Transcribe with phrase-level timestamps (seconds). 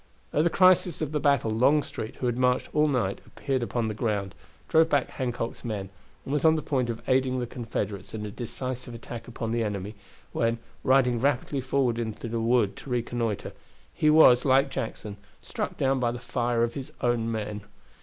[0.33, 3.93] At the crisis of the battle, Longstreet, who had marched all night, appeared upon the
[3.93, 4.33] ground,
[4.67, 5.91] drove back Hancock's men,
[6.25, 9.63] and was on the point of aiding the Confederates in a decisive attack upon the
[9.63, 9.93] enemy,
[10.31, 13.53] when, riding rapidly forward into the wood to reconnoiter,
[13.93, 17.61] he was, like Jackson, struck down by the fire of his own men.